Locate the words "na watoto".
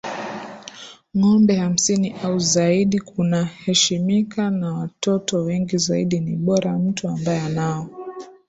4.49-5.43